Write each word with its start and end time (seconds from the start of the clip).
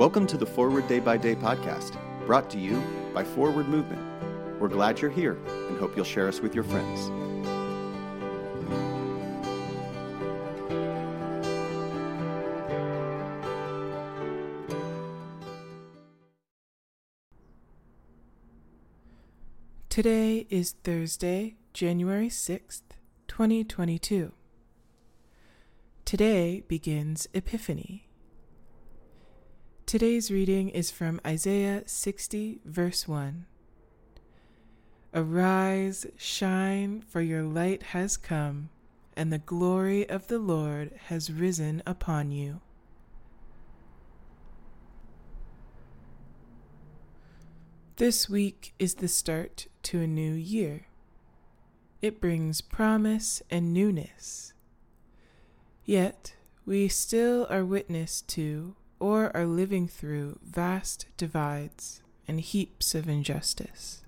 Welcome 0.00 0.26
to 0.28 0.38
the 0.38 0.46
Forward 0.46 0.88
Day 0.88 0.98
by 0.98 1.18
Day 1.18 1.34
podcast, 1.34 1.94
brought 2.24 2.48
to 2.52 2.58
you 2.58 2.82
by 3.12 3.22
Forward 3.22 3.68
Movement. 3.68 4.00
We're 4.58 4.68
glad 4.68 4.98
you're 4.98 5.10
here 5.10 5.36
and 5.68 5.78
hope 5.78 5.94
you'll 5.94 6.06
share 6.06 6.26
us 6.26 6.40
with 6.40 6.54
your 6.54 6.64
friends. 6.64 7.10
Today 19.90 20.46
is 20.48 20.76
Thursday, 20.82 21.56
January 21.74 22.30
6th, 22.30 22.80
2022. 23.28 24.32
Today 26.06 26.62
begins 26.66 27.28
Epiphany. 27.34 28.09
Today's 29.90 30.30
reading 30.30 30.68
is 30.68 30.92
from 30.92 31.20
Isaiah 31.26 31.82
60, 31.84 32.60
verse 32.64 33.08
1. 33.08 33.44
Arise, 35.12 36.06
shine, 36.16 37.00
for 37.00 37.20
your 37.20 37.42
light 37.42 37.82
has 37.82 38.16
come, 38.16 38.68
and 39.16 39.32
the 39.32 39.38
glory 39.38 40.08
of 40.08 40.28
the 40.28 40.38
Lord 40.38 40.92
has 41.06 41.32
risen 41.32 41.82
upon 41.84 42.30
you. 42.30 42.60
This 47.96 48.28
week 48.30 48.72
is 48.78 48.94
the 48.94 49.08
start 49.08 49.66
to 49.82 50.02
a 50.02 50.06
new 50.06 50.34
year. 50.34 50.86
It 52.00 52.20
brings 52.20 52.60
promise 52.60 53.42
and 53.50 53.74
newness. 53.74 54.52
Yet, 55.84 56.36
we 56.64 56.86
still 56.86 57.48
are 57.50 57.64
witness 57.64 58.22
to 58.28 58.76
or 59.00 59.34
are 59.36 59.46
living 59.46 59.88
through 59.88 60.38
vast 60.44 61.06
divides 61.16 62.02
and 62.28 62.40
heaps 62.40 62.94
of 62.94 63.08
injustice. 63.08 64.02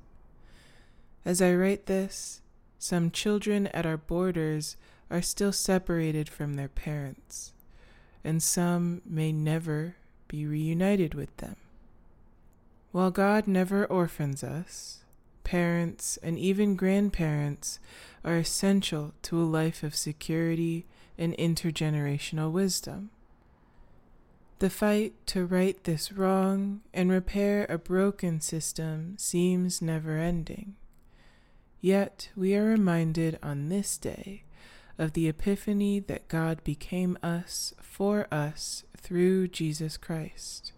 As 1.24 1.42
I 1.42 1.54
write 1.54 1.86
this, 1.86 2.40
some 2.78 3.10
children 3.10 3.66
at 3.68 3.86
our 3.86 3.96
borders 3.96 4.76
are 5.10 5.22
still 5.22 5.52
separated 5.52 6.28
from 6.28 6.54
their 6.54 6.68
parents, 6.68 7.52
and 8.22 8.42
some 8.42 9.02
may 9.04 9.32
never 9.32 9.96
be 10.28 10.46
reunited 10.46 11.14
with 11.14 11.36
them. 11.38 11.56
While 12.92 13.10
God 13.10 13.46
never 13.46 13.86
orphans 13.86 14.44
us, 14.44 15.04
parents 15.44 16.18
and 16.22 16.38
even 16.38 16.76
grandparents 16.76 17.78
are 18.24 18.36
essential 18.36 19.14
to 19.22 19.40
a 19.40 19.44
life 19.44 19.82
of 19.82 19.96
security 19.96 20.86
and 21.16 21.36
intergenerational 21.36 22.50
wisdom. 22.52 23.10
The 24.62 24.70
fight 24.70 25.14
to 25.26 25.44
right 25.44 25.82
this 25.82 26.12
wrong 26.12 26.82
and 26.94 27.10
repair 27.10 27.66
a 27.68 27.78
broken 27.78 28.40
system 28.40 29.18
seems 29.18 29.82
never 29.82 30.18
ending. 30.18 30.76
Yet 31.80 32.28
we 32.36 32.54
are 32.54 32.66
reminded 32.66 33.40
on 33.42 33.70
this 33.70 33.98
day 33.98 34.44
of 34.98 35.14
the 35.14 35.26
epiphany 35.26 35.98
that 35.98 36.28
God 36.28 36.62
became 36.62 37.18
us 37.24 37.74
for 37.82 38.32
us 38.32 38.84
through 38.96 39.48
Jesus 39.48 39.96
Christ. 39.96 40.72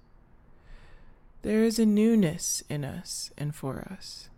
There 1.42 1.62
is 1.62 1.78
a 1.78 1.84
newness 1.84 2.62
in 2.70 2.86
us 2.86 3.32
and 3.36 3.54
for 3.54 3.86
us. 3.92 4.30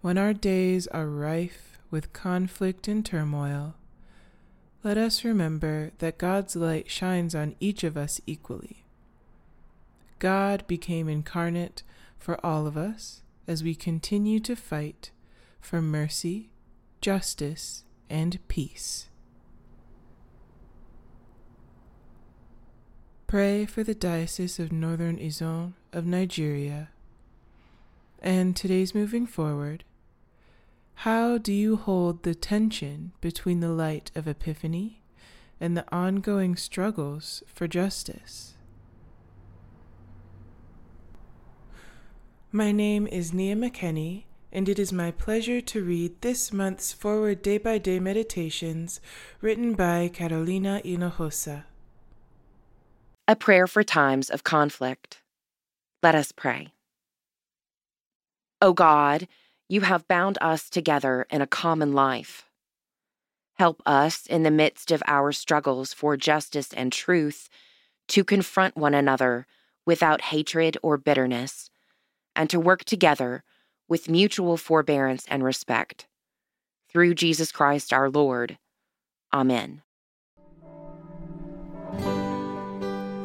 When 0.00 0.18
our 0.18 0.34
days 0.34 0.88
are 0.88 1.06
rife 1.06 1.78
with 1.88 2.12
conflict 2.12 2.88
and 2.88 3.06
turmoil, 3.06 3.76
let 4.84 4.96
us 4.96 5.24
remember 5.24 5.90
that 5.98 6.18
God's 6.18 6.54
light 6.54 6.90
shines 6.90 7.34
on 7.34 7.56
each 7.58 7.82
of 7.82 7.96
us 7.96 8.20
equally. 8.26 8.84
God 10.18 10.66
became 10.66 11.08
incarnate 11.08 11.82
for 12.18 12.44
all 12.44 12.66
of 12.66 12.76
us 12.76 13.22
as 13.46 13.62
we 13.62 13.74
continue 13.74 14.40
to 14.40 14.54
fight 14.54 15.10
for 15.60 15.82
mercy, 15.82 16.50
justice, 17.00 17.84
and 18.08 18.38
peace. 18.48 19.08
Pray 23.26 23.66
for 23.66 23.82
the 23.84 23.94
Diocese 23.94 24.58
of 24.58 24.72
Northern 24.72 25.18
Izon 25.18 25.74
of 25.92 26.06
Nigeria. 26.06 26.88
And 28.20 28.56
today's 28.56 28.94
moving 28.94 29.26
forward. 29.26 29.84
How 31.02 31.38
do 31.38 31.52
you 31.52 31.76
hold 31.76 32.24
the 32.24 32.34
tension 32.34 33.12
between 33.20 33.60
the 33.60 33.70
light 33.70 34.10
of 34.16 34.26
Epiphany 34.26 35.00
and 35.60 35.76
the 35.76 35.84
ongoing 35.94 36.56
struggles 36.56 37.44
for 37.46 37.68
justice? 37.68 38.56
My 42.50 42.72
name 42.72 43.06
is 43.06 43.32
Nia 43.32 43.54
McKenney, 43.54 44.24
and 44.50 44.68
it 44.68 44.80
is 44.80 44.92
my 44.92 45.12
pleasure 45.12 45.60
to 45.60 45.84
read 45.84 46.20
this 46.20 46.52
month's 46.52 46.92
Forward 46.92 47.42
Day 47.42 47.58
by 47.58 47.78
Day 47.78 48.00
Meditations 48.00 49.00
written 49.40 49.74
by 49.74 50.08
Carolina 50.08 50.82
Hinojosa. 50.84 51.62
A 53.28 53.36
prayer 53.36 53.68
for 53.68 53.84
times 53.84 54.30
of 54.30 54.42
conflict. 54.42 55.22
Let 56.02 56.16
us 56.16 56.32
pray. 56.32 56.72
O 58.60 58.72
God, 58.72 59.28
you 59.68 59.82
have 59.82 60.08
bound 60.08 60.38
us 60.40 60.70
together 60.70 61.26
in 61.30 61.42
a 61.42 61.46
common 61.46 61.92
life. 61.92 62.44
Help 63.54 63.82
us 63.84 64.26
in 64.26 64.42
the 64.42 64.50
midst 64.50 64.90
of 64.90 65.02
our 65.06 65.32
struggles 65.32 65.92
for 65.92 66.16
justice 66.16 66.72
and 66.72 66.92
truth 66.92 67.48
to 68.08 68.24
confront 68.24 68.76
one 68.76 68.94
another 68.94 69.46
without 69.84 70.20
hatred 70.20 70.76
or 70.82 70.96
bitterness, 70.96 71.70
and 72.36 72.48
to 72.50 72.60
work 72.60 72.84
together 72.84 73.42
with 73.88 74.08
mutual 74.08 74.56
forbearance 74.56 75.24
and 75.28 75.42
respect. 75.42 76.06
Through 76.90 77.14
Jesus 77.14 77.52
Christ 77.52 77.92
our 77.92 78.10
Lord. 78.10 78.58
Amen. 79.32 79.82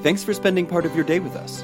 Thanks 0.02 0.24
for 0.24 0.34
spending 0.34 0.66
part 0.66 0.86
of 0.86 0.96
your 0.96 1.06
day 1.06 1.20
with 1.20 1.36
us. 1.36 1.64